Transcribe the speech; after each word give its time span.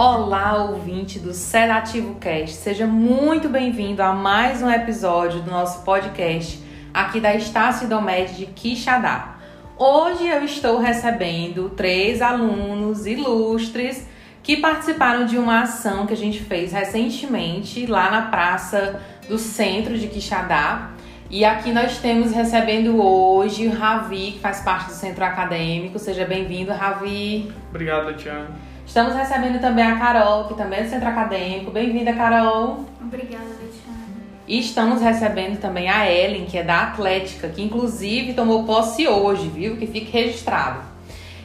Olá, 0.00 0.62
ouvinte 0.62 1.18
do 1.18 1.34
Sedativo 1.34 2.14
Cast. 2.20 2.54
Seja 2.54 2.86
muito 2.86 3.48
bem-vindo 3.48 4.00
a 4.00 4.12
mais 4.12 4.62
um 4.62 4.70
episódio 4.70 5.40
do 5.40 5.50
nosso 5.50 5.82
podcast 5.82 6.62
aqui 6.94 7.18
da 7.18 7.34
Estácio 7.34 7.88
Domed 7.88 8.36
de 8.36 8.46
Quixadá. 8.46 9.38
Hoje 9.76 10.24
eu 10.24 10.44
estou 10.44 10.78
recebendo 10.78 11.70
três 11.70 12.22
alunos 12.22 13.06
ilustres 13.06 14.06
que 14.40 14.58
participaram 14.58 15.26
de 15.26 15.36
uma 15.36 15.62
ação 15.62 16.06
que 16.06 16.12
a 16.12 16.16
gente 16.16 16.38
fez 16.38 16.70
recentemente 16.70 17.84
lá 17.84 18.08
na 18.08 18.22
praça 18.22 19.02
do 19.28 19.36
centro 19.36 19.98
de 19.98 20.06
Quixadá. 20.06 20.92
E 21.28 21.44
aqui 21.44 21.72
nós 21.72 21.98
temos 21.98 22.30
recebendo 22.30 23.02
hoje 23.02 23.66
o 23.66 23.76
Ravi, 23.76 24.30
que 24.30 24.38
faz 24.38 24.60
parte 24.60 24.90
do 24.90 24.94
centro 24.94 25.24
acadêmico. 25.24 25.98
Seja 25.98 26.24
bem-vindo, 26.24 26.72
Ravi. 26.72 27.52
Obrigado, 27.72 28.12
Tatiana. 28.12 28.67
Estamos 28.88 29.14
recebendo 29.14 29.60
também 29.60 29.84
a 29.84 29.98
Carol, 29.98 30.44
que 30.44 30.54
também 30.54 30.78
é 30.78 30.82
do 30.84 30.88
centro 30.88 31.10
acadêmico. 31.10 31.70
Bem-vinda, 31.70 32.14
Carol. 32.14 32.86
Obrigada, 32.98 33.44
Tatiana. 33.44 33.98
E 34.46 34.58
estamos 34.58 35.02
recebendo 35.02 35.60
também 35.60 35.90
a 35.90 36.10
Ellen, 36.10 36.46
que 36.46 36.56
é 36.56 36.64
da 36.64 36.84
Atlética, 36.84 37.50
que 37.50 37.62
inclusive 37.62 38.32
tomou 38.32 38.64
posse 38.64 39.06
hoje, 39.06 39.46
viu? 39.48 39.76
Que 39.76 39.86
fique 39.86 40.10
registrado. 40.10 40.80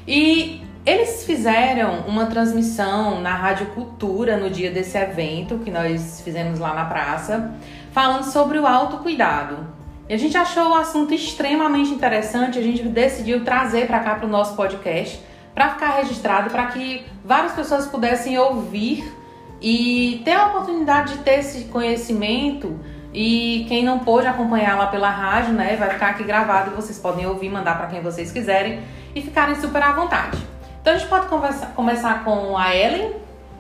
E 0.08 0.62
eles 0.86 1.26
fizeram 1.26 2.06
uma 2.08 2.28
transmissão 2.28 3.20
na 3.20 3.36
Rádio 3.36 3.68
Cultura 3.68 4.38
no 4.38 4.50
dia 4.50 4.72
desse 4.72 4.98
evento 4.98 5.60
que 5.60 5.70
nós 5.70 6.22
fizemos 6.22 6.60
lá 6.60 6.74
na 6.74 6.86
praça, 6.86 7.52
falando 7.92 8.24
sobre 8.24 8.58
o 8.58 8.66
autocuidado. 8.66 9.68
E 10.08 10.14
a 10.14 10.18
gente 10.18 10.38
achou 10.38 10.70
o 10.70 10.76
assunto 10.76 11.14
extremamente 11.14 11.92
interessante, 11.92 12.58
a 12.58 12.62
gente 12.62 12.84
decidiu 12.84 13.44
trazer 13.44 13.86
para 13.86 14.00
cá 14.00 14.16
para 14.16 14.26
o 14.26 14.30
nosso 14.30 14.56
podcast, 14.56 15.20
para 15.54 15.72
ficar 15.72 15.98
registrado, 15.98 16.50
para 16.50 16.68
que 16.68 17.06
várias 17.24 17.54
pessoas 17.54 17.88
pudessem 17.88 18.38
ouvir 18.38 19.16
e 19.62 20.22
ter 20.26 20.34
a 20.34 20.48
oportunidade 20.48 21.18
de 21.18 21.24
ter 21.24 21.40
esse 21.40 21.66
conhecimento 21.66 22.80
e 23.14 23.66
quem 23.68 23.84
não 23.84 24.00
pôde 24.00 24.26
acompanhar 24.28 24.78
lá 24.78 24.88
pela 24.88 25.10
rádio, 25.10 25.54
né, 25.54 25.76
vai 25.76 25.92
ficar 25.92 26.10
aqui 26.10 26.24
gravado 26.24 26.72
e 26.72 26.74
vocês 26.74 26.98
podem 26.98 27.26
ouvir, 27.28 27.50
mandar 27.50 27.78
para 27.78 27.88
quem 27.88 28.02
vocês 28.02 28.32
quiserem 28.32 28.82
e 29.14 29.22
ficarem 29.22 29.56
super 29.56 29.82
à 29.82 29.92
vontade. 29.94 30.38
Então 30.82 30.94
a 30.94 30.98
gente 30.98 31.08
pode 31.08 31.28
conversa, 31.28 31.68
começar 31.68 32.24
com 32.24 32.58
a 32.58 32.76
Ellen? 32.76 33.14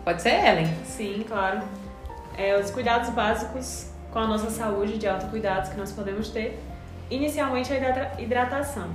Pode 0.03 0.21
ser, 0.21 0.45
Ellen? 0.45 0.67
Sim, 0.83 1.23
claro. 1.27 1.61
É, 2.37 2.59
os 2.59 2.71
cuidados 2.71 3.09
básicos 3.11 3.93
com 4.11 4.19
a 4.19 4.27
nossa 4.27 4.49
saúde, 4.49 4.97
de 4.97 5.07
autocuidados 5.07 5.69
que 5.69 5.77
nós 5.77 5.91
podemos 5.91 6.29
ter. 6.29 6.61
Inicialmente, 7.09 7.71
a 7.73 8.21
hidratação. 8.21 8.89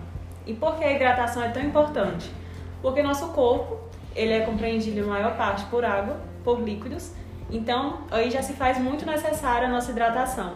E 0.47 0.55
por 0.55 0.77
que 0.77 0.85
a 0.85 0.93
hidratação 0.93 1.43
é 1.43 1.49
tão 1.49 1.63
importante? 1.63 2.31
Porque 2.81 3.03
nosso 3.03 3.29
corpo 3.29 3.79
ele 4.15 4.33
é 4.33 4.41
compreendido 4.41 4.99
em 5.01 5.03
maior 5.03 5.37
parte 5.37 5.65
por 5.67 5.85
água, 5.85 6.21
por 6.45 6.61
líquidos, 6.61 7.13
então, 7.51 8.01
aí 8.11 8.31
já 8.31 8.43
se 8.43 8.53
faz 8.53 8.79
muito 8.79 9.07
necessária 9.07 9.69
a 9.69 9.71
nossa 9.71 9.91
hidratação. 9.91 10.55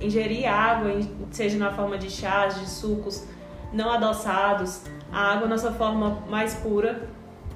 Ingerir 0.00 0.46
água, 0.46 0.90
seja 1.30 1.58
na 1.58 1.72
forma 1.72 1.96
de 1.96 2.10
chás, 2.10 2.60
de 2.60 2.68
sucos 2.68 3.26
não 3.72 3.90
adoçados, 3.90 4.82
a 5.10 5.32
água 5.32 5.48
na 5.48 5.58
sua 5.58 5.72
forma 5.72 6.22
mais 6.28 6.54
pura 6.54 7.08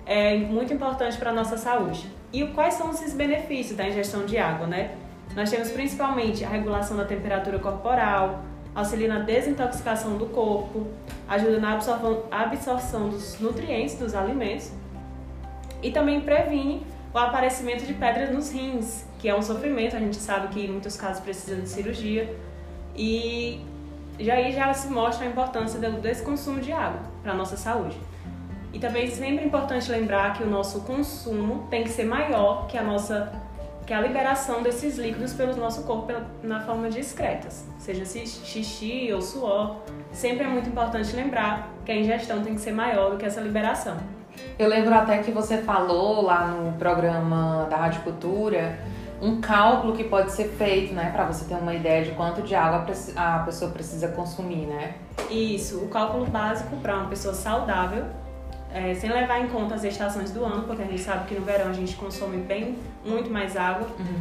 é 0.06 0.36
muito 0.36 0.72
importante 0.72 1.16
para 1.18 1.30
a 1.30 1.32
nossa 1.34 1.56
saúde. 1.56 2.10
E 2.32 2.46
quais 2.48 2.74
são 2.74 2.90
esses 2.90 3.14
benefícios 3.14 3.76
da 3.76 3.86
ingestão 3.86 4.24
de 4.24 4.38
água, 4.38 4.66
né? 4.66 4.96
Nós 5.36 5.50
temos 5.50 5.70
principalmente 5.70 6.44
a 6.44 6.48
regulação 6.48 6.96
da 6.96 7.04
temperatura 7.04 7.58
corporal, 7.58 8.42
auxilia 8.78 9.08
na 9.08 9.18
desintoxicação 9.20 10.16
do 10.16 10.26
corpo, 10.26 10.86
ajuda 11.28 11.58
na 11.58 11.72
absorção 12.30 13.08
dos 13.08 13.38
nutrientes 13.40 13.96
dos 13.96 14.14
alimentos 14.14 14.70
e 15.82 15.90
também 15.90 16.20
previne 16.20 16.86
o 17.12 17.18
aparecimento 17.18 17.84
de 17.84 17.94
pedras 17.94 18.30
nos 18.30 18.52
rins, 18.52 19.04
que 19.18 19.28
é 19.28 19.34
um 19.34 19.42
sofrimento, 19.42 19.96
a 19.96 19.98
gente 19.98 20.16
sabe 20.16 20.48
que 20.48 20.66
em 20.66 20.68
muitos 20.68 20.96
casos 20.96 21.20
precisa 21.20 21.56
de 21.56 21.68
cirurgia. 21.68 22.36
E 22.94 23.64
já 24.18 24.34
aí 24.34 24.52
já 24.52 24.72
se 24.74 24.88
mostra 24.88 25.26
a 25.26 25.28
importância 25.28 25.78
desse 25.78 26.22
consumo 26.22 26.60
de 26.60 26.72
água 26.72 27.00
para 27.22 27.32
a 27.32 27.34
nossa 27.34 27.56
saúde. 27.56 27.96
E 28.72 28.78
também 28.78 29.08
sempre 29.10 29.42
é 29.42 29.46
importante 29.46 29.90
lembrar 29.90 30.34
que 30.34 30.42
o 30.42 30.46
nosso 30.46 30.82
consumo 30.82 31.66
tem 31.70 31.82
que 31.82 31.90
ser 31.90 32.04
maior 32.04 32.66
que 32.66 32.76
a 32.76 32.82
nossa 32.82 33.32
que 33.88 33.94
a 33.94 34.02
liberação 34.02 34.62
desses 34.62 34.98
líquidos 34.98 35.32
pelo 35.32 35.56
nosso 35.56 35.84
corpo 35.84 36.12
na 36.42 36.60
forma 36.60 36.90
de 36.90 37.00
excretas, 37.00 37.66
seja 37.78 38.04
xixi 38.04 39.10
ou 39.14 39.22
suor. 39.22 39.76
Sempre 40.12 40.44
é 40.44 40.46
muito 40.46 40.68
importante 40.68 41.16
lembrar 41.16 41.70
que 41.86 41.92
a 41.92 41.96
ingestão 41.96 42.42
tem 42.42 42.54
que 42.54 42.60
ser 42.60 42.72
maior 42.72 43.12
do 43.12 43.16
que 43.16 43.24
essa 43.24 43.40
liberação. 43.40 43.96
Eu 44.58 44.68
lembro 44.68 44.94
até 44.94 45.16
que 45.22 45.30
você 45.30 45.62
falou 45.62 46.20
lá 46.20 46.48
no 46.48 46.74
programa 46.74 47.66
da 47.70 47.76
Rádio 47.78 48.02
Cultura 48.02 48.78
um 49.22 49.40
cálculo 49.40 49.96
que 49.96 50.04
pode 50.04 50.32
ser 50.32 50.48
feito, 50.50 50.92
né, 50.92 51.10
para 51.10 51.24
você 51.24 51.46
ter 51.46 51.54
uma 51.54 51.74
ideia 51.74 52.04
de 52.04 52.10
quanto 52.10 52.42
de 52.42 52.54
água 52.54 52.84
a 53.16 53.38
pessoa 53.38 53.70
precisa 53.70 54.08
consumir, 54.08 54.66
né? 54.66 54.96
Isso, 55.30 55.78
o 55.78 55.88
cálculo 55.88 56.26
básico 56.26 56.76
para 56.76 56.94
uma 56.94 57.08
pessoa 57.08 57.32
saudável, 57.32 58.04
é, 58.72 58.94
sem 58.94 59.10
levar 59.10 59.40
em 59.40 59.48
conta 59.48 59.74
as 59.74 59.84
estações 59.84 60.30
do 60.30 60.44
ano, 60.44 60.64
porque 60.64 60.82
a 60.82 60.86
gente 60.86 61.00
sabe 61.00 61.26
que 61.26 61.34
no 61.34 61.44
verão 61.44 61.68
a 61.68 61.72
gente 61.72 61.96
consome 61.96 62.38
bem 62.38 62.76
muito 63.04 63.30
mais 63.30 63.56
água, 63.56 63.88
uhum. 63.98 64.20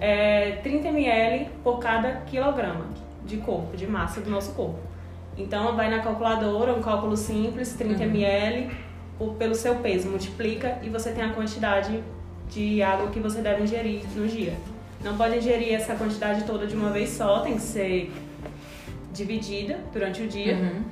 é 0.00 0.52
30 0.62 0.88
ml 0.88 1.48
por 1.62 1.78
cada 1.78 2.12
quilograma 2.26 2.86
de 3.24 3.36
corpo, 3.38 3.76
de 3.76 3.86
massa 3.86 4.20
do 4.20 4.30
nosso 4.30 4.52
corpo. 4.52 4.78
Então 5.36 5.74
vai 5.74 5.90
na 5.90 6.00
calculadora, 6.00 6.72
um 6.72 6.82
cálculo 6.82 7.16
simples, 7.16 7.74
30 7.74 8.04
uhum. 8.04 8.10
ml 8.10 8.70
pelo 9.38 9.54
seu 9.54 9.76
peso, 9.76 10.08
multiplica 10.08 10.78
e 10.82 10.88
você 10.88 11.12
tem 11.12 11.22
a 11.22 11.32
quantidade 11.32 12.02
de 12.48 12.82
água 12.82 13.08
que 13.10 13.20
você 13.20 13.40
deve 13.40 13.62
ingerir 13.62 14.02
no 14.14 14.26
dia. 14.26 14.54
Não 15.02 15.16
pode 15.16 15.38
ingerir 15.38 15.74
essa 15.74 15.94
quantidade 15.94 16.44
toda 16.44 16.66
de 16.66 16.74
uma 16.74 16.90
vez 16.90 17.10
só, 17.10 17.40
tem 17.40 17.54
que 17.54 17.62
ser 17.62 18.12
dividida 19.12 19.78
durante 19.92 20.22
o 20.22 20.28
dia. 20.28 20.56
Uhum. 20.56 20.82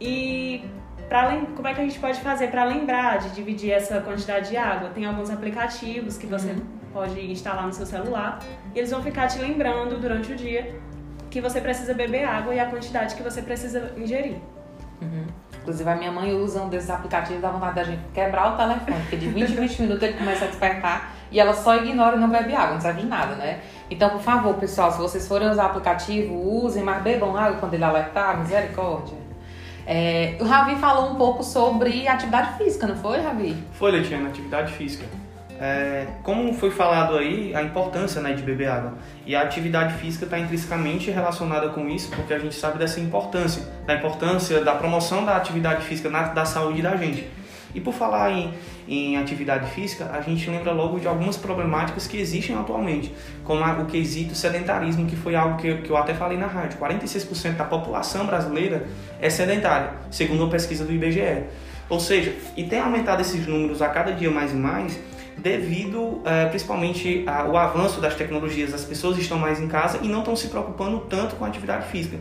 E 0.00 0.64
pra, 1.10 1.36
como 1.56 1.66
é 1.66 1.74
que 1.74 1.80
a 1.80 1.84
gente 1.84 1.98
pode 1.98 2.20
fazer 2.20 2.48
para 2.48 2.64
lembrar 2.64 3.18
de 3.18 3.30
dividir 3.30 3.72
essa 3.72 4.00
quantidade 4.00 4.50
de 4.50 4.56
água? 4.56 4.90
Tem 4.90 5.04
alguns 5.04 5.28
aplicativos 5.28 6.16
que 6.16 6.26
você 6.26 6.52
uhum. 6.52 6.62
pode 6.92 7.20
instalar 7.32 7.66
no 7.66 7.72
seu 7.72 7.84
celular 7.84 8.38
e 8.72 8.78
eles 8.78 8.92
vão 8.92 9.02
ficar 9.02 9.26
te 9.26 9.38
lembrando 9.40 10.00
durante 10.00 10.32
o 10.32 10.36
dia 10.36 10.80
que 11.28 11.40
você 11.40 11.60
precisa 11.60 11.92
beber 11.92 12.24
água 12.24 12.54
e 12.54 12.60
a 12.60 12.66
quantidade 12.66 13.16
que 13.16 13.22
você 13.22 13.42
precisa 13.42 13.92
ingerir. 13.96 14.36
Uhum. 15.02 15.26
Inclusive, 15.60 15.90
a 15.90 15.96
minha 15.96 16.12
mãe 16.12 16.32
usa 16.32 16.62
um 16.62 16.68
desses 16.68 16.88
aplicativos, 16.88 17.42
dá 17.42 17.50
vontade 17.50 17.74
da 17.74 17.84
gente 17.84 18.02
quebrar 18.14 18.54
o 18.54 18.56
telefone, 18.56 19.00
porque 19.00 19.16
de 19.16 19.28
20 19.28 19.50
em 19.50 19.56
20 19.56 19.82
minutos 19.82 20.02
ele 20.02 20.14
começa 20.16 20.44
a 20.44 20.48
despertar 20.48 21.14
e 21.30 21.40
ela 21.40 21.52
só 21.52 21.76
ignora 21.76 22.16
e 22.16 22.20
não 22.20 22.28
bebe 22.28 22.54
água, 22.54 22.74
não 22.74 22.80
serve 22.80 23.02
de 23.02 23.06
nada, 23.06 23.34
né? 23.34 23.60
Então, 23.90 24.10
por 24.10 24.20
favor, 24.20 24.54
pessoal, 24.54 24.92
se 24.92 24.98
vocês 24.98 25.26
forem 25.26 25.50
usar 25.50 25.66
aplicativo, 25.66 26.34
usem, 26.34 26.82
mas 26.82 27.02
bebam 27.02 27.36
água 27.36 27.58
quando 27.58 27.74
ele 27.74 27.84
alertar, 27.84 28.38
misericórdia. 28.38 29.29
É, 29.86 30.36
o 30.40 30.44
Ravi 30.44 30.76
falou 30.76 31.10
um 31.10 31.14
pouco 31.16 31.42
sobre 31.42 32.06
atividade 32.06 32.58
física, 32.58 32.86
não 32.86 32.96
foi, 32.96 33.20
Ravi? 33.20 33.56
Foi, 33.72 33.90
Letiana, 33.90 34.28
atividade 34.28 34.72
física. 34.72 35.04
É, 35.60 36.06
como 36.22 36.54
foi 36.54 36.70
falado 36.70 37.18
aí, 37.18 37.54
a 37.54 37.62
importância 37.62 38.22
né, 38.22 38.32
de 38.32 38.42
beber 38.42 38.70
água. 38.70 38.94
E 39.26 39.36
a 39.36 39.42
atividade 39.42 39.94
física 39.94 40.24
está 40.24 40.38
intrinsecamente 40.38 41.10
relacionada 41.10 41.68
com 41.68 41.86
isso, 41.88 42.10
porque 42.16 42.32
a 42.32 42.38
gente 42.38 42.54
sabe 42.54 42.78
dessa 42.78 42.98
importância, 42.98 43.62
da 43.84 43.94
importância 43.94 44.64
da 44.64 44.74
promoção 44.74 45.24
da 45.24 45.36
atividade 45.36 45.82
física 45.84 46.08
na, 46.08 46.22
da 46.22 46.46
saúde 46.46 46.80
da 46.80 46.96
gente. 46.96 47.28
E 47.74 47.80
por 47.80 47.92
falar 47.92 48.32
em, 48.32 48.54
em 48.90 49.16
atividade 49.16 49.70
física, 49.70 50.10
a 50.12 50.20
gente 50.20 50.50
lembra 50.50 50.72
logo 50.72 50.98
de 50.98 51.06
algumas 51.06 51.36
problemáticas 51.36 52.08
que 52.08 52.16
existem 52.16 52.56
atualmente, 52.56 53.14
como 53.44 53.62
o 53.64 53.86
quesito 53.86 54.34
sedentarismo, 54.34 55.06
que 55.06 55.14
foi 55.14 55.36
algo 55.36 55.56
que, 55.58 55.88
eu 55.88 55.96
até 55.96 56.12
falei 56.12 56.36
na 56.36 56.48
rádio. 56.48 56.76
46% 56.78 57.54
da 57.56 57.64
população 57.64 58.26
brasileira 58.26 58.88
é 59.20 59.30
sedentária, 59.30 59.92
segundo 60.10 60.42
uma 60.42 60.50
pesquisa 60.50 60.84
do 60.84 60.92
IBGE. 60.92 61.44
Ou 61.88 62.00
seja, 62.00 62.34
e 62.56 62.64
tem 62.64 62.80
aumentado 62.80 63.20
esses 63.20 63.46
números 63.46 63.80
a 63.80 63.88
cada 63.88 64.12
dia 64.12 64.30
mais 64.30 64.50
e 64.52 64.56
mais, 64.56 64.98
devido 65.38 66.20
é, 66.24 66.46
principalmente 66.46 67.24
ao 67.26 67.56
avanço 67.56 68.00
das 68.00 68.16
tecnologias. 68.16 68.74
As 68.74 68.84
pessoas 68.84 69.16
estão 69.18 69.38
mais 69.38 69.60
em 69.60 69.68
casa 69.68 70.00
e 70.02 70.08
não 70.08 70.18
estão 70.18 70.34
se 70.34 70.48
preocupando 70.48 70.98
tanto 71.08 71.36
com 71.36 71.44
a 71.44 71.48
atividade 71.48 71.86
física. 71.88 72.18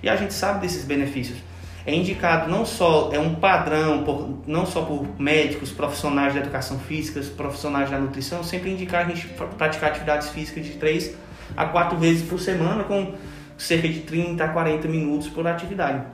E 0.00 0.08
a 0.08 0.14
gente 0.14 0.34
sabe 0.34 0.60
desses 0.60 0.84
benefícios. 0.84 1.38
É 1.84 1.94
indicado 1.94 2.50
não 2.50 2.64
só, 2.64 3.10
é 3.12 3.18
um 3.18 3.34
padrão, 3.34 4.04
por, 4.04 4.38
não 4.46 4.64
só 4.64 4.82
por 4.82 5.06
médicos, 5.20 5.70
profissionais 5.70 6.34
da 6.34 6.40
educação 6.40 6.78
física, 6.78 7.20
profissionais 7.36 7.90
da 7.90 7.98
nutrição, 7.98 8.44
sempre 8.44 8.70
indicar 8.70 9.04
a 9.04 9.08
gente 9.08 9.26
praticar 9.58 9.90
atividades 9.90 10.28
físicas 10.30 10.64
de 10.64 10.72
3 10.72 11.16
a 11.56 11.66
4 11.66 11.98
vezes 11.98 12.28
por 12.28 12.38
semana, 12.38 12.84
com 12.84 13.14
cerca 13.58 13.88
de 13.88 14.00
30 14.00 14.44
a 14.44 14.48
40 14.48 14.88
minutos 14.88 15.28
por 15.28 15.46
atividade. 15.46 16.04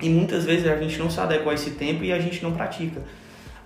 E 0.00 0.08
muitas 0.08 0.44
vezes 0.44 0.66
a 0.66 0.76
gente 0.76 0.98
não 0.98 1.10
se 1.10 1.18
adequa 1.18 1.50
a 1.50 1.54
esse 1.54 1.70
tempo 1.70 2.04
e 2.04 2.12
a 2.12 2.18
gente 2.18 2.42
não 2.42 2.52
pratica. 2.52 3.02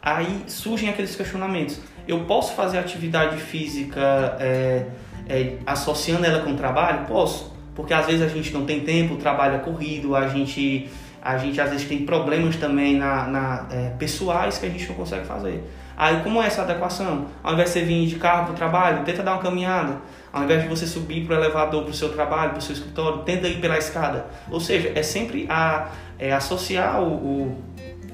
Aí 0.02 0.44
surgem 0.46 0.88
aqueles 0.88 1.14
questionamentos 1.14 1.80
eu 2.10 2.24
posso 2.24 2.54
fazer 2.54 2.78
atividade 2.78 3.36
física 3.36 4.36
é, 4.40 4.86
é, 5.28 5.56
associando 5.66 6.26
ela 6.26 6.42
com 6.42 6.52
o 6.52 6.56
trabalho? 6.56 7.06
Posso, 7.06 7.52
porque 7.74 7.94
às 7.94 8.06
vezes 8.06 8.22
a 8.22 8.28
gente 8.28 8.52
não 8.52 8.64
tem 8.64 8.80
tempo, 8.80 9.14
o 9.14 9.16
trabalho 9.16 9.56
é 9.56 9.58
corrido, 9.58 10.16
a 10.16 10.28
gente 10.28 10.88
A 11.22 11.36
gente 11.36 11.60
às 11.60 11.70
vezes 11.70 11.86
tem 11.86 12.04
problemas 12.04 12.56
também 12.56 12.96
na, 12.96 13.26
na 13.26 13.66
é, 13.70 13.90
pessoais 13.98 14.58
que 14.58 14.66
a 14.66 14.68
gente 14.68 14.88
não 14.88 14.94
consegue 14.94 15.26
fazer. 15.26 15.62
Aí 15.96 16.22
como 16.22 16.42
é 16.42 16.46
essa 16.46 16.62
adequação? 16.62 17.26
Ao 17.42 17.52
invés 17.52 17.68
de 17.68 17.74
você 17.74 17.84
vir 17.84 18.06
de 18.06 18.16
carro 18.16 18.46
para 18.46 18.52
o 18.52 18.56
trabalho, 18.56 19.04
tenta 19.04 19.22
dar 19.22 19.32
uma 19.32 19.42
caminhada. 19.42 19.98
Ao 20.32 20.44
invés 20.44 20.62
de 20.62 20.68
você 20.68 20.86
subir 20.86 21.26
para 21.26 21.36
o 21.36 21.38
elevador 21.38 21.82
para 21.82 21.90
o 21.90 21.94
seu 21.94 22.08
trabalho, 22.10 22.52
para 22.52 22.58
o 22.58 22.62
seu 22.62 22.74
escritório, 22.74 23.18
tenta 23.18 23.46
ir 23.48 23.60
pela 23.60 23.76
escada. 23.76 24.26
Ou 24.50 24.60
seja, 24.60 24.92
é 24.94 25.02
sempre 25.02 25.46
a, 25.48 25.88
é, 26.18 26.32
associar 26.32 27.02
o, 27.02 27.12
o, 27.12 27.64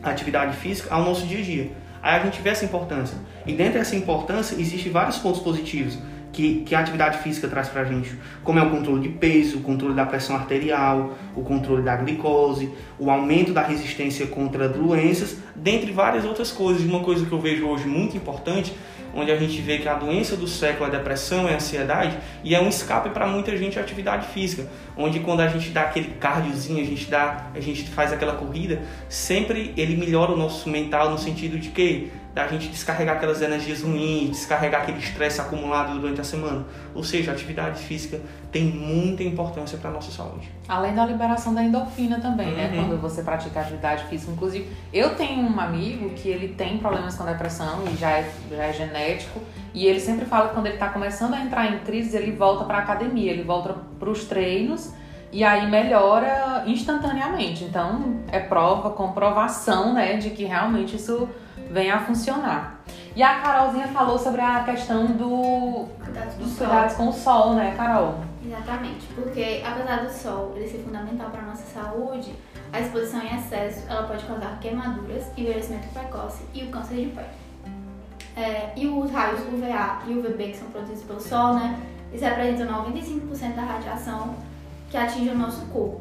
a 0.03 0.11
atividade 0.11 0.57
física 0.57 0.93
ao 0.93 1.05
nosso 1.05 1.27
dia 1.27 1.39
a 1.39 1.43
dia. 1.43 1.71
Aí 2.03 2.21
a 2.21 2.25
gente 2.25 2.41
vê 2.41 2.51
essa 2.51 2.65
importância. 2.65 3.17
E 3.47 3.53
dentro 3.53 3.75
dessa 3.75 3.95
importância, 3.95 4.57
existem 4.57 4.91
vários 4.91 5.19
pontos 5.19 5.41
positivos 5.41 5.97
que, 6.37 6.63
que 6.67 6.75
a 6.75 6.81
atividade 6.81 7.19
física 7.19 7.49
traz 7.49 7.67
para 7.69 7.81
a 7.81 7.85
gente, 7.85 8.15
como 8.45 8.59
é 8.59 8.63
o 8.63 8.71
controle 8.71 9.01
de 9.01 9.09
peso, 9.09 9.57
o 9.57 9.63
controle 9.63 9.95
da 9.95 10.05
pressão 10.05 10.37
arterial, 10.37 11.15
o 11.35 11.41
controle 11.41 11.83
da 11.83 11.97
glicose, 11.97 12.71
o 12.99 13.11
aumento 13.11 13.55
da 13.55 13.63
resistência 13.63 14.27
contra 14.27 14.69
doenças, 14.69 15.39
dentre 15.55 15.91
várias 15.93 16.27
outras 16.27 16.53
coisas. 16.53 16.83
Uma 16.83 17.01
coisa 17.01 17.25
que 17.25 17.33
eu 17.33 17.41
vejo 17.41 17.67
hoje 17.67 17.87
muito 17.87 18.19
importante 18.19 18.75
onde 19.15 19.33
a 19.33 19.37
gente 19.39 19.63
vê 19.63 19.79
que 19.79 19.89
a 19.89 19.95
doença 19.95 20.37
do 20.37 20.47
século 20.47 20.85
é 20.85 20.95
a 20.95 20.99
depressão, 20.99 21.49
é 21.49 21.55
a 21.55 21.57
ansiedade, 21.57 22.19
e 22.45 22.55
é 22.55 22.61
um 22.61 22.69
escape 22.69 23.09
para 23.09 23.27
muita 23.27 23.57
gente 23.57 23.79
a 23.79 23.83
atividade 23.83 24.27
física, 24.29 24.69
onde 24.95 25.21
quando 25.21 25.41
a 25.41 25.49
gente 25.49 25.71
dá 25.71 25.83
aquele 25.83 26.09
cardiozinho, 26.21 26.83
a 26.83 26.85
gente 26.85 27.11
dá, 27.11 27.47
a 27.55 27.61
gente 27.61 27.85
faz 27.85 28.13
aquela 28.13 28.35
corrida, 28.35 28.83
sempre 29.09 29.73
ele 29.75 29.97
melhora 29.97 30.33
o 30.33 30.37
nosso 30.37 30.69
mental 30.69 31.09
no 31.09 31.17
sentido 31.17 31.59
de 31.59 31.71
que 31.71 32.13
da 32.37 32.47
gente 32.49 32.69
descarregar 32.69 33.17
aquelas 33.17 33.41
energias 33.41 33.81
ruins, 33.81 34.29
descarregar 34.29 34.83
aquele 34.83 34.99
estresse 34.99 35.41
acumulado 35.41 35.99
durante 35.99 36.21
a 36.21 36.25
semana. 36.25 36.67
Ou 36.95 37.03
seja, 37.03 37.31
a 37.31 37.35
atividade 37.35 37.83
física 37.83 38.21
tem 38.53 38.65
muita 38.67 39.23
importância 39.23 39.79
para 39.79 39.89
a 39.89 39.93
nossa 39.95 40.13
saúde. 40.13 40.47
Além 40.69 40.95
da 40.95 41.07
liberação 41.07 41.55
da 41.55 41.63
endorfina 41.63 42.21
também, 42.21 42.49
né? 42.49 42.67
uhum. 42.67 42.71
né? 42.73 42.77
Quando 42.77 43.01
você 43.01 43.23
pratica 43.23 43.61
atividade 43.61 44.05
física. 44.05 44.31
Inclusive, 44.31 44.69
eu 44.93 45.15
tenho 45.15 45.49
um 45.49 45.59
amigo 45.59 46.11
que 46.11 46.29
ele 46.29 46.49
tem 46.49 46.77
problemas 46.77 47.17
com 47.17 47.25
depressão 47.25 47.85
e 47.91 47.97
já 47.97 48.11
é, 48.11 48.31
já 48.51 48.65
é 48.65 48.73
genético. 48.75 49.41
E 49.73 49.87
ele 49.87 49.99
sempre 49.99 50.27
fala 50.27 50.49
que 50.49 50.55
quando 50.55 50.67
ele 50.67 50.75
está 50.75 50.91
começando 50.91 51.33
a 51.33 51.41
entrar 51.41 51.73
em 51.73 51.79
crise, 51.79 52.19
ele 52.19 52.33
volta 52.33 52.67
para 52.67 52.77
a 52.77 52.81
academia, 52.83 53.33
ele 53.33 53.45
volta 53.45 53.75
para 53.99 54.11
os 54.11 54.25
treinos 54.25 54.93
e 55.33 55.45
aí 55.45 55.69
melhora 55.71 56.65
instantaneamente. 56.67 57.65
Então, 57.65 58.21
é 58.31 58.39
prova, 58.39 58.91
comprovação, 58.91 59.93
né, 59.93 60.17
de 60.17 60.31
que 60.31 60.45
realmente 60.45 60.97
isso 60.97 61.29
venha 61.71 61.97
a 61.97 62.01
funcionar. 62.01 62.81
E 63.15 63.23
a 63.23 63.41
Carolzinha 63.41 63.89
falou 63.89 64.19
sobre 64.19 64.41
a 64.41 64.63
questão 64.65 65.07
do, 65.07 65.89
cuidados 66.05 66.35
dos 66.35 66.59
cuidados 66.59 66.95
com 66.95 67.09
o 67.09 67.13
sol, 67.13 67.55
né, 67.55 67.75
Carol? 67.77 68.21
Exatamente, 68.45 69.07
porque 69.15 69.63
apesar 69.67 70.05
do 70.05 70.11
sol 70.11 70.53
ele 70.55 70.69
ser 70.69 70.79
fundamental 70.79 71.31
para 71.31 71.41
a 71.41 71.47
nossa 71.47 71.65
saúde, 71.65 72.35
a 72.73 72.81
exposição 72.81 73.21
em 73.23 73.35
excesso 73.37 73.85
ela 73.89 74.05
pode 74.05 74.25
causar 74.25 74.59
queimaduras, 74.61 75.25
envelhecimento 75.37 75.89
precoce 75.89 76.45
e 76.55 76.63
o 76.65 76.71
câncer 76.71 76.95
de 76.95 77.07
pele. 77.07 77.27
É, 78.37 78.73
e 78.77 78.87
os 78.87 79.11
raios 79.11 79.41
UVA 79.41 80.03
e 80.07 80.13
UVB 80.13 80.49
que 80.49 80.57
são 80.59 80.69
produzidos 80.69 81.03
pelo 81.05 81.21
sol, 81.21 81.55
né, 81.55 81.81
eles 82.11 82.23
representam 82.23 82.85
95% 82.85 83.55
da 83.55 83.63
radiação 83.63 84.35
que 84.91 84.97
atinge 84.97 85.31
o 85.31 85.39
nosso 85.39 85.67
corpo. 85.67 86.01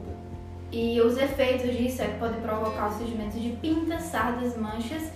E 0.71 0.99
os 1.01 1.17
efeitos 1.17 1.75
disso 1.75 2.01
é 2.01 2.07
que 2.07 2.19
podem 2.19 2.41
provocar 2.41 2.87
o 2.87 2.91
surgimento 2.91 3.39
de 3.39 3.49
pintas, 3.51 4.03
sardas, 4.03 4.57
manchas 4.57 5.11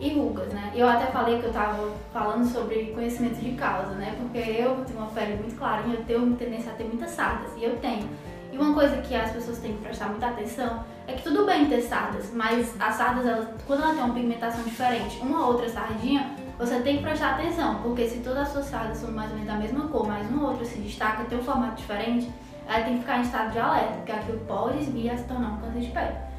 e 0.00 0.10
rugas, 0.14 0.48
né? 0.52 0.72
Eu 0.74 0.88
até 0.88 1.06
falei 1.06 1.38
que 1.38 1.46
eu 1.46 1.52
tava 1.52 1.92
falando 2.12 2.44
sobre 2.50 2.86
conhecimento 2.86 3.36
de 3.36 3.52
causa, 3.52 3.92
né? 3.92 4.16
Porque 4.18 4.38
eu 4.38 4.84
tenho 4.84 4.98
uma 4.98 5.08
pele 5.08 5.36
muito 5.36 5.56
clara 5.56 5.82
e 5.86 5.94
eu 5.94 6.04
tenho 6.04 6.34
tendência 6.36 6.72
a 6.72 6.74
ter 6.74 6.84
muitas 6.84 7.10
sardas, 7.10 7.50
e 7.56 7.64
eu 7.64 7.76
tenho. 7.78 8.08
E 8.52 8.58
uma 8.58 8.74
coisa 8.74 8.96
que 8.98 9.14
as 9.14 9.30
pessoas 9.30 9.58
têm 9.58 9.74
que 9.74 9.82
prestar 9.82 10.08
muita 10.08 10.26
atenção 10.26 10.84
é 11.06 11.14
que 11.14 11.22
tudo 11.22 11.46
bem 11.46 11.66
ter 11.66 11.80
sardas, 11.82 12.30
mas 12.34 12.74
as 12.80 12.94
sardas, 12.96 13.26
elas, 13.26 13.48
quando 13.66 13.82
ela 13.82 13.94
tem 13.94 14.02
uma 14.02 14.14
pigmentação 14.14 14.62
diferente, 14.64 15.18
uma 15.20 15.40
ou 15.40 15.52
outra 15.52 15.68
sardinha, 15.68 16.34
você 16.58 16.80
tem 16.80 16.98
que 16.98 17.02
prestar 17.02 17.30
atenção, 17.30 17.82
porque 17.82 18.06
se 18.06 18.18
todas 18.18 18.42
as 18.42 18.48
suas 18.48 18.66
sardas 18.66 18.98
são 18.98 19.10
mais 19.10 19.30
ou 19.30 19.36
menos 19.36 19.52
da 19.52 19.58
mesma 19.58 19.88
cor, 19.88 20.06
mas 20.06 20.28
uma 20.28 20.42
ou 20.42 20.50
outra 20.50 20.64
se 20.64 20.78
destaca, 20.78 21.24
tem 21.24 21.38
um 21.38 21.42
formato 21.42 21.76
diferente, 21.76 22.30
ela 22.68 22.84
tem 22.84 22.94
que 22.94 23.00
ficar 23.00 23.18
em 23.18 23.22
estado 23.22 23.52
de 23.52 23.58
alerta, 23.58 23.94
porque 23.94 24.12
aquilo 24.12 24.38
pode 24.40 24.78
vir 24.84 25.10
a 25.10 25.16
se 25.16 25.24
tornar 25.24 25.52
um 25.52 25.56
câncer 25.58 25.80
de 25.80 25.90
pele. 25.90 26.32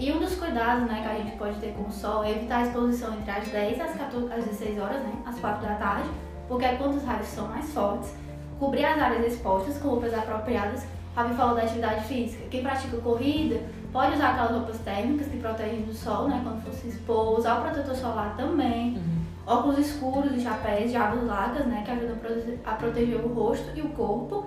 E 0.00 0.10
um 0.12 0.18
dos 0.18 0.34
cuidados 0.36 0.84
né, 0.88 1.02
que 1.02 1.08
a 1.08 1.14
gente 1.14 1.36
pode 1.36 1.58
ter 1.58 1.74
com 1.74 1.82
o 1.82 1.92
sol 1.92 2.24
é 2.24 2.30
evitar 2.30 2.60
a 2.60 2.62
exposição 2.62 3.12
entre 3.12 3.30
as 3.30 3.48
10 3.48 3.80
às, 3.82 3.92
14, 3.96 4.32
às 4.32 4.44
16 4.46 4.78
horas, 4.78 5.02
né, 5.02 5.12
às 5.26 5.38
4 5.38 5.62
da 5.62 5.74
tarde, 5.74 6.08
porque 6.48 6.64
é 6.64 6.76
quando 6.76 6.96
os 6.96 7.04
raios 7.04 7.26
são 7.26 7.48
mais 7.48 7.70
fortes. 7.70 8.14
Cobrir 8.58 8.84
as 8.86 8.98
áreas 8.98 9.30
expostas 9.30 9.76
com 9.76 9.88
roupas 9.88 10.14
apropriadas. 10.14 10.86
Ravi 11.14 11.34
falou 11.34 11.54
da 11.54 11.62
atividade 11.62 12.04
física. 12.04 12.44
Quem 12.50 12.62
pratica 12.62 12.96
corrida 12.96 13.60
pode 13.92 14.14
usar 14.14 14.30
aquelas 14.30 14.52
roupas 14.52 14.78
térmicas 14.78 15.26
que 15.26 15.36
protegem 15.36 15.82
do 15.82 15.92
sol, 15.92 16.28
né, 16.28 16.40
quando 16.42 16.62
for 16.62 16.72
se 16.72 16.88
expor. 16.88 17.38
Usar 17.38 17.58
o 17.58 17.62
protetor 17.62 17.94
solar 17.94 18.34
também. 18.38 18.96
Uhum. 18.96 19.20
Óculos 19.46 19.78
escuros 19.78 20.32
e 20.34 20.40
chapéus 20.40 20.90
de 20.90 20.96
abas 20.96 21.24
largas, 21.26 21.66
né, 21.66 21.82
que 21.84 21.90
ajudam 21.90 22.16
a 22.64 22.72
proteger 22.72 23.16
o 23.16 23.34
rosto 23.34 23.70
e 23.76 23.82
o 23.82 23.90
corpo. 23.90 24.46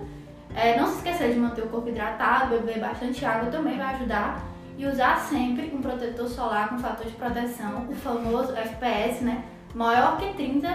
É, 0.55 0.79
não 0.79 0.87
se 0.87 0.97
esquecer 0.97 1.33
de 1.33 1.39
manter 1.39 1.63
o 1.63 1.67
corpo 1.67 1.89
hidratado, 1.89 2.57
beber 2.57 2.79
bastante 2.79 3.25
água 3.25 3.49
também 3.49 3.77
vai 3.77 3.95
ajudar 3.95 4.43
e 4.77 4.85
usar 4.85 5.17
sempre 5.19 5.71
um 5.73 5.81
protetor 5.81 6.27
solar 6.27 6.69
com 6.69 6.79
fator 6.79 7.05
de 7.05 7.13
proteção, 7.13 7.87
o 7.89 7.93
famoso 7.93 8.55
FPS, 8.55 9.23
né? 9.23 9.43
Maior 9.73 10.17
que 10.17 10.33
30, 10.33 10.67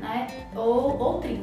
né? 0.00 0.26
Ou, 0.54 0.98
ou 0.98 1.20
30. 1.20 1.42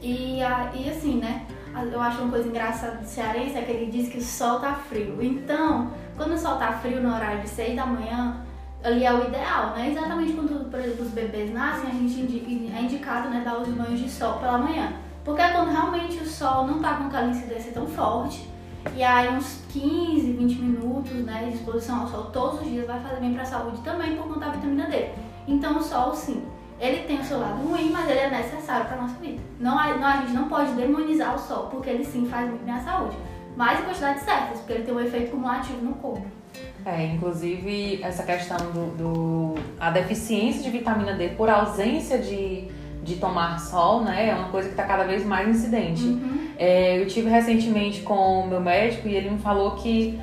E, 0.00 0.38
e 0.40 0.90
assim, 0.90 1.18
né? 1.18 1.46
Eu 1.90 2.00
acho 2.00 2.20
uma 2.20 2.30
coisa 2.30 2.48
engraçada 2.48 2.98
do 2.98 3.06
cearense 3.06 3.56
é 3.56 3.62
que 3.62 3.70
ele 3.72 3.90
diz 3.90 4.08
que 4.08 4.18
o 4.18 4.22
sol 4.22 4.60
tá 4.60 4.74
frio. 4.74 5.22
Então, 5.22 5.90
quando 6.16 6.34
o 6.34 6.38
sol 6.38 6.56
tá 6.56 6.72
frio 6.72 7.00
no 7.00 7.14
horário 7.14 7.40
de 7.40 7.48
6 7.48 7.76
da 7.76 7.86
manhã, 7.86 8.44
ali 8.84 9.04
é 9.04 9.12
o 9.12 9.24
ideal, 9.24 9.70
né? 9.70 9.90
Exatamente 9.90 10.32
quando, 10.32 10.70
por 10.70 10.78
exemplo, 10.78 11.04
os 11.04 11.10
bebês 11.10 11.52
nascem, 11.52 11.88
a 11.88 11.92
gente 11.94 12.72
é 12.76 12.82
indicado, 12.82 13.30
né, 13.30 13.42
dar 13.44 13.58
os 13.60 13.68
banhos 13.68 14.00
de 14.00 14.10
sol 14.10 14.38
pela 14.38 14.58
manhã. 14.58 14.92
Porque 15.24 15.40
é 15.40 15.52
quando 15.52 15.70
realmente 15.70 16.18
o 16.18 16.26
sol 16.26 16.66
não 16.66 16.80
tá 16.80 16.94
com 16.94 17.04
aquela 17.04 17.28
incidência 17.28 17.72
tão 17.72 17.86
forte 17.86 18.50
e 18.96 19.02
aí 19.02 19.28
uns 19.28 19.62
15, 19.72 20.32
20 20.32 20.54
minutos 20.56 21.12
né, 21.12 21.46
de 21.48 21.56
exposição 21.56 22.00
ao 22.00 22.08
sol 22.08 22.24
todos 22.24 22.60
os 22.60 22.68
dias 22.68 22.86
vai 22.86 23.00
fazer 23.00 23.20
bem 23.20 23.32
para 23.32 23.42
a 23.42 23.46
saúde 23.46 23.80
também 23.82 24.16
por 24.16 24.26
conta 24.26 24.40
da 24.40 24.50
vitamina 24.50 24.86
D. 24.86 25.10
Então 25.46 25.78
o 25.78 25.82
sol 25.82 26.12
sim, 26.14 26.42
ele 26.80 27.04
tem 27.04 27.20
o 27.20 27.24
seu 27.24 27.38
lado 27.38 27.62
ruim, 27.62 27.90
mas 27.90 28.10
ele 28.10 28.18
é 28.18 28.30
necessário 28.30 28.86
para 28.86 28.96
nossa 28.96 29.14
vida. 29.20 29.40
Não, 29.60 29.76
não, 29.76 30.06
a 30.06 30.16
gente 30.16 30.32
não 30.32 30.48
pode 30.48 30.72
demonizar 30.72 31.34
o 31.36 31.38
sol, 31.38 31.68
porque 31.70 31.90
ele 31.90 32.04
sim 32.04 32.26
faz 32.26 32.48
muito 32.48 32.64
bem 32.64 32.74
à 32.74 32.80
saúde. 32.80 33.16
Mas 33.56 33.80
em 33.80 33.84
quantidades 33.84 34.22
certas, 34.24 34.58
porque 34.58 34.72
ele 34.72 34.82
tem 34.82 34.94
um 34.94 35.00
efeito 35.00 35.30
cumulativo 35.30 35.80
no 35.80 35.94
corpo. 35.94 36.26
É, 36.84 37.06
inclusive 37.06 38.02
essa 38.02 38.24
questão 38.24 38.56
do, 38.72 38.96
do 38.96 39.54
a 39.78 39.90
deficiência 39.90 40.62
de 40.62 40.70
vitamina 40.70 41.14
D 41.14 41.28
por 41.30 41.48
ausência 41.48 42.18
de 42.18 42.68
de 43.02 43.16
tomar 43.16 43.58
sol, 43.58 44.02
né? 44.02 44.28
É 44.28 44.34
uma 44.34 44.48
coisa 44.48 44.68
que 44.68 44.74
está 44.74 44.84
cada 44.84 45.04
vez 45.04 45.24
mais 45.24 45.48
incidente. 45.48 46.04
Uhum. 46.04 46.50
É, 46.56 47.00
eu 47.00 47.06
tive 47.06 47.28
recentemente 47.28 48.02
com 48.02 48.42
o 48.42 48.46
meu 48.46 48.60
médico 48.60 49.08
e 49.08 49.14
ele 49.14 49.30
me 49.30 49.38
falou 49.38 49.72
que 49.72 50.20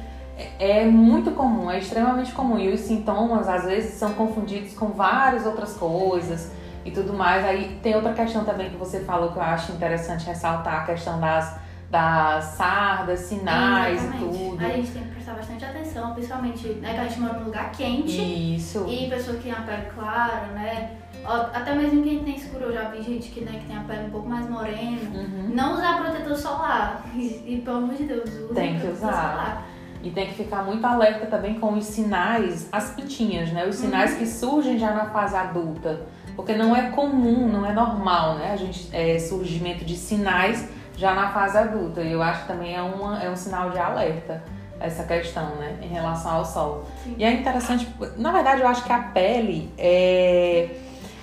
é, 0.58 0.86
muito 0.86 1.32
comum, 1.32 1.70
é 1.70 1.80
extremamente 1.80 2.32
comum. 2.32 2.58
E 2.58 2.70
os 2.70 2.80
sintomas, 2.82 3.48
às 3.48 3.66
vezes, 3.66 3.96
são 3.96 4.14
confundidos 4.14 4.74
com 4.74 4.88
várias 4.88 5.46
outras 5.46 5.76
coisas 5.76 6.52
e 6.86 6.92
tudo 6.92 7.14
mais. 7.14 7.46
Aí 7.46 7.80
tem 7.84 7.96
outra 7.96 8.14
questão 8.14 8.46
também 8.46 8.70
que 8.70 8.78
você 8.78 9.02
falou 9.02 9.32
que 9.32 9.38
eu 9.38 9.44
acho 9.44 9.72
interessante 9.74 10.26
ressaltar, 10.26 10.84
a 10.84 10.86
questão 10.86 11.20
das, 11.20 11.58
das 11.90 12.44
sardas, 12.46 13.20
sinais 13.22 14.02
e 14.02 14.18
tudo. 14.18 14.66
A 14.66 14.70
gente 14.70 14.92
tem 14.92 15.04
que 15.04 15.10
prestar 15.10 15.34
bastante 15.34 15.66
atenção, 15.66 16.14
principalmente 16.14 16.68
né, 16.76 16.94
que 16.94 17.00
a 17.00 17.04
gente 17.04 17.20
mora 17.20 17.40
num 17.40 17.46
lugar 17.46 17.72
quente. 17.72 18.56
Isso. 18.56 18.86
E 18.88 19.10
pessoa 19.10 19.36
que 19.38 19.44
tem 19.44 19.52
a 19.52 19.62
pele 19.62 19.88
clara, 19.94 20.48
né? 20.54 20.92
Até 21.26 21.76
mesmo 21.76 22.04
quem 22.04 22.24
tem 22.24 22.36
escuro, 22.36 22.66
eu 22.66 22.74
já 22.74 22.90
vi 22.90 23.02
gente 23.02 23.30
que, 23.30 23.42
né, 23.42 23.60
que 23.60 23.66
tem 23.66 23.78
a 23.78 23.82
pele 23.82 24.08
um 24.08 24.10
pouco 24.10 24.28
mais 24.28 24.50
morena. 24.50 25.00
Uhum. 25.14 25.52
Não 25.54 25.74
usar 25.74 26.02
protetor 26.02 26.36
solar. 26.36 27.06
E, 27.16 27.44
e 27.46 27.62
pelo 27.64 27.78
amor 27.78 27.96
de 27.96 28.04
Deus, 28.04 28.30
use 28.30 28.54
Tem 28.54 28.80
que 28.80 28.88
usar. 28.88 29.12
Solar. 29.12 29.66
E 30.02 30.10
tem 30.12 30.28
que 30.28 30.34
ficar 30.34 30.64
muito 30.64 30.86
alerta 30.86 31.26
também 31.26 31.60
com 31.60 31.74
os 31.74 31.86
sinais, 31.86 32.70
as 32.72 32.92
pintinhas, 32.92 33.52
né? 33.52 33.68
Os 33.68 33.76
sinais 33.76 34.14
uhum. 34.14 34.18
que 34.20 34.26
surgem 34.26 34.80
já 34.80 34.94
na 34.94 35.08
fase 35.08 35.36
adulta. 35.36 36.08
Porque 36.36 36.54
não 36.54 36.74
é 36.74 36.90
comum, 36.92 37.50
não 37.50 37.66
é 37.66 37.74
normal, 37.74 38.36
né? 38.36 38.54
A 38.54 38.56
gente 38.56 38.90
é, 38.96 39.20
surgimento 39.20 39.84
de 39.84 39.98
sinais 39.98 40.70
já 40.96 41.14
na 41.14 41.30
fase 41.32 41.58
adulta. 41.58 42.02
E 42.02 42.14
eu 42.14 42.22
acho 42.22 42.44
que 42.44 42.48
também 42.48 42.76
é, 42.76 42.82
uma, 42.82 43.22
é 43.22 43.30
um 43.30 43.36
sinal 43.36 43.72
de 43.72 43.78
alerta 43.78 44.42
essa 44.80 45.04
questão, 45.04 45.56
né, 45.56 45.78
em 45.82 45.88
relação 45.88 46.32
ao 46.32 46.46
sol. 46.46 46.86
Sim. 47.04 47.16
E 47.18 47.24
é 47.24 47.34
interessante, 47.34 47.88
na 48.18 48.32
verdade, 48.32 48.62
eu 48.62 48.68
acho 48.68 48.84
que 48.86 48.94
a 48.94 49.00
pele 49.00 49.70
é 49.78 50.70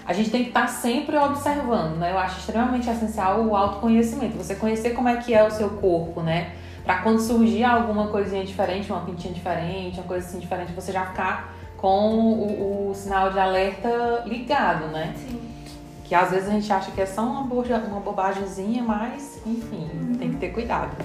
a 0.07 0.13
gente 0.13 0.31
tem 0.31 0.43
que 0.43 0.49
estar 0.51 0.69
sempre 0.69 1.17
observando, 1.17 1.97
né? 1.97 2.13
Eu 2.13 2.19
acho 2.19 2.39
extremamente 2.39 2.89
essencial 2.89 3.41
o 3.45 3.57
autoconhecimento, 3.57 4.37
você 4.37 4.55
conhecer 4.55 4.91
como 4.91 5.09
é 5.09 5.17
que 5.17 5.35
é 5.35 5.45
o 5.45 5.51
seu 5.51 5.69
corpo, 5.71 6.23
né? 6.23 6.53
Para 6.85 6.99
quando 6.99 7.19
surgir 7.19 7.65
alguma 7.65 8.07
coisinha 8.07 8.45
diferente, 8.45 8.93
uma 8.93 9.01
pintinha 9.01 9.35
diferente, 9.35 9.99
uma 9.99 10.07
coisa 10.07 10.25
assim 10.25 10.39
diferente, 10.39 10.73
você 10.73 10.93
já 10.93 11.07
ficar 11.07 11.53
com 11.77 12.15
o, 12.15 12.91
o 12.91 12.95
sinal 12.95 13.31
de 13.31 13.39
alerta 13.39 14.23
ligado, 14.27 14.87
né? 14.87 15.13
Sim. 15.17 15.41
Que 16.05 16.15
às 16.15 16.31
vezes 16.31 16.49
a 16.49 16.53
gente 16.53 16.73
acha 16.73 16.93
que 16.93 17.01
é 17.01 17.07
só 17.07 17.23
uma, 17.23 17.43
bo 17.43 17.63
uma 17.63 18.01
bobagemzinha, 18.01 18.85
mas 18.85 19.43
enfim, 19.45 19.91
uhum. 19.93 20.15
tem 20.17 20.31
que 20.31 20.37
ter 20.37 20.51
cuidado. 20.51 20.97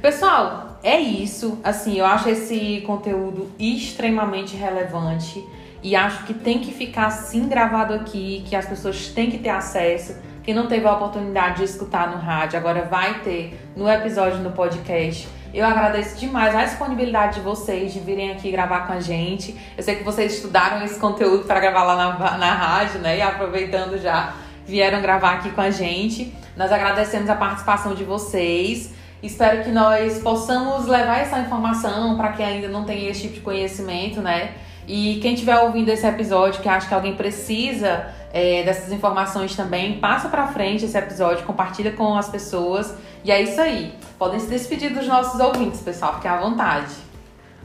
Pessoal, 0.00 0.78
é 0.82 0.98
isso. 0.98 1.58
Assim, 1.62 1.98
eu 1.98 2.06
acho 2.06 2.30
esse 2.30 2.82
conteúdo 2.86 3.50
extremamente 3.58 4.56
relevante 4.56 5.44
e 5.82 5.94
acho 5.94 6.24
que 6.24 6.34
tem 6.34 6.58
que 6.58 6.72
ficar 6.72 7.06
assim 7.06 7.48
gravado 7.48 7.94
aqui, 7.94 8.44
que 8.48 8.56
as 8.56 8.66
pessoas 8.66 9.08
têm 9.08 9.30
que 9.30 9.38
ter 9.38 9.50
acesso. 9.50 10.16
Quem 10.42 10.54
não 10.54 10.66
teve 10.66 10.86
a 10.86 10.92
oportunidade 10.92 11.58
de 11.58 11.64
escutar 11.64 12.10
no 12.10 12.16
rádio, 12.16 12.58
agora 12.58 12.82
vai 12.82 13.20
ter 13.20 13.60
no 13.76 13.88
episódio 13.88 14.38
no 14.38 14.50
podcast. 14.50 15.28
Eu 15.52 15.64
agradeço 15.64 16.18
demais 16.18 16.54
a 16.54 16.64
disponibilidade 16.64 17.36
de 17.36 17.40
vocês 17.40 17.92
de 17.92 18.00
virem 18.00 18.32
aqui 18.32 18.50
gravar 18.50 18.86
com 18.86 18.92
a 18.92 19.00
gente. 19.00 19.56
Eu 19.76 19.82
sei 19.82 19.96
que 19.96 20.04
vocês 20.04 20.34
estudaram 20.34 20.84
esse 20.84 20.98
conteúdo 20.98 21.44
para 21.44 21.58
gravar 21.58 21.84
lá 21.84 21.96
na, 21.96 22.38
na 22.38 22.52
rádio, 22.54 23.00
né? 23.00 23.18
E 23.18 23.22
aproveitando 23.22 23.98
já, 23.98 24.34
vieram 24.66 25.00
gravar 25.00 25.34
aqui 25.34 25.50
com 25.50 25.60
a 25.60 25.70
gente. 25.70 26.34
Nós 26.56 26.70
agradecemos 26.70 27.30
a 27.30 27.34
participação 27.34 27.94
de 27.94 28.04
vocês. 28.04 28.92
Espero 29.22 29.64
que 29.64 29.70
nós 29.70 30.18
possamos 30.18 30.86
levar 30.86 31.18
essa 31.18 31.38
informação 31.40 32.16
para 32.16 32.32
quem 32.32 32.44
ainda 32.44 32.68
não 32.68 32.84
tem 32.84 33.08
esse 33.08 33.22
tipo 33.22 33.34
de 33.34 33.40
conhecimento, 33.40 34.20
né? 34.20 34.52
E 34.88 35.18
quem 35.20 35.34
estiver 35.34 35.58
ouvindo 35.58 35.90
esse 35.90 36.06
episódio, 36.06 36.62
que 36.62 36.68
acha 36.68 36.88
que 36.88 36.94
alguém 36.94 37.14
precisa 37.14 38.06
é, 38.32 38.62
dessas 38.62 38.90
informações 38.90 39.54
também, 39.54 40.00
passa 40.00 40.30
para 40.30 40.46
frente 40.46 40.86
esse 40.86 40.96
episódio, 40.96 41.44
compartilha 41.44 41.92
com 41.92 42.16
as 42.16 42.30
pessoas. 42.30 42.96
E 43.22 43.30
é 43.30 43.42
isso 43.42 43.60
aí. 43.60 43.92
Podem 44.18 44.40
se 44.40 44.46
despedir 44.46 44.94
dos 44.94 45.06
nossos 45.06 45.38
ouvintes, 45.38 45.82
pessoal, 45.82 46.14
fiquem 46.14 46.30
à 46.30 46.40
vontade. 46.40 46.94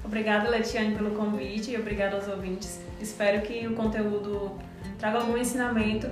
Obrigada, 0.03 0.49
Letiane, 0.49 0.95
pelo 0.95 1.11
convite 1.11 1.71
e 1.71 1.77
obrigada 1.77 2.17
aos 2.17 2.27
ouvintes. 2.27 2.81
Espero 2.99 3.41
que 3.41 3.65
o 3.67 3.73
conteúdo 3.73 4.51
traga 4.99 5.19
algum 5.19 5.37
ensinamento 5.37 6.07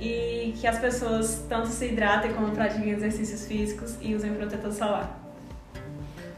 e 0.00 0.52
que 0.60 0.66
as 0.66 0.80
pessoas 0.80 1.44
tanto 1.48 1.68
se 1.68 1.86
hidratem 1.86 2.32
como 2.32 2.50
pratiquem 2.50 2.90
exercícios 2.90 3.46
físicos 3.46 3.96
e 4.00 4.16
usem 4.16 4.34
protetor 4.34 4.72
solar. 4.72 5.16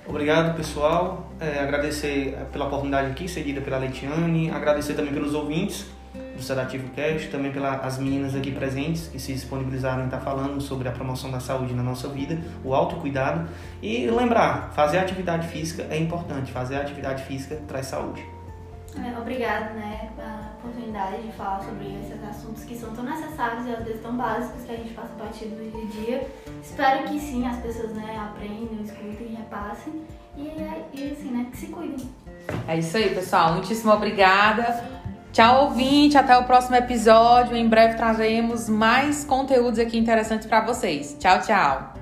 Obrigado, 0.06 0.54
pessoal. 0.54 1.27
É, 1.40 1.60
agradecer 1.60 2.36
pela 2.52 2.66
oportunidade 2.66 3.10
aqui, 3.10 3.28
cedida 3.28 3.60
pela 3.60 3.78
Leitiane. 3.78 4.50
Agradecer 4.50 4.94
também 4.94 5.12
pelos 5.12 5.34
ouvintes 5.34 5.86
do 6.36 6.42
Sedativo 6.42 6.88
Cast, 6.90 7.28
também 7.28 7.52
pelas 7.52 7.98
meninas 7.98 8.34
aqui 8.34 8.50
presentes 8.50 9.08
que 9.08 9.18
se 9.18 9.32
disponibilizaram 9.32 10.02
em 10.02 10.04
estar 10.06 10.20
falando 10.20 10.60
sobre 10.60 10.88
a 10.88 10.92
promoção 10.92 11.30
da 11.30 11.40
saúde 11.40 11.74
na 11.74 11.82
nossa 11.82 12.08
vida, 12.08 12.38
o 12.64 12.74
autocuidado. 12.74 13.48
E 13.82 14.08
lembrar, 14.08 14.72
fazer 14.72 14.98
atividade 14.98 15.48
física 15.48 15.86
é 15.90 15.98
importante. 15.98 16.50
Fazer 16.50 16.76
atividade 16.76 17.22
física 17.24 17.60
traz 17.68 17.86
saúde. 17.86 18.24
É, 18.96 19.18
obrigada, 19.18 19.74
né, 19.74 20.10
oportunidade 20.58 21.22
de 21.22 21.32
falar 21.32 21.62
sobre 21.62 21.86
esses 21.86 22.22
assuntos 22.28 22.64
que 22.64 22.76
são 22.76 22.92
tão 22.94 23.04
necessários 23.04 23.66
e 23.66 23.72
às 23.72 23.84
vezes 23.84 24.02
tão 24.02 24.16
básicos 24.16 24.62
que 24.64 24.72
a 24.72 24.76
gente 24.76 24.92
passa 24.94 25.14
batido 25.18 25.56
no 25.56 25.70
dia 25.70 25.82
a 25.82 26.02
dia. 26.02 26.28
Espero 26.62 27.08
que 27.08 27.18
sim, 27.18 27.46
as 27.46 27.56
pessoas, 27.58 27.92
né, 27.92 28.18
aprendam, 28.20 28.80
escutem, 28.82 29.36
repassem 29.36 30.02
e, 30.36 30.42
e 30.94 31.12
assim, 31.12 31.30
né, 31.30 31.46
que 31.50 31.56
se 31.56 31.66
cuidem. 31.68 32.08
É 32.66 32.78
isso 32.78 32.96
aí, 32.96 33.14
pessoal. 33.14 33.54
Muitíssimo 33.54 33.92
obrigada. 33.92 34.84
Tchau, 35.32 35.66
ouvinte. 35.66 36.16
Até 36.16 36.36
o 36.36 36.44
próximo 36.44 36.76
episódio. 36.76 37.56
Em 37.56 37.68
breve 37.68 37.96
traremos 37.96 38.68
mais 38.68 39.24
conteúdos 39.24 39.78
aqui 39.78 39.98
interessantes 39.98 40.46
para 40.46 40.64
vocês. 40.64 41.16
Tchau, 41.18 41.40
tchau. 41.40 41.97